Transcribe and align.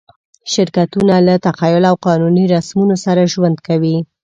شرکتونه 0.53 1.15
له 1.27 1.35
تخیل 1.45 1.83
او 1.91 1.95
قانوني 2.07 2.43
رسمونو 2.55 2.95
سره 3.05 3.29
ژوند 3.33 3.57
کوي. 3.67 3.97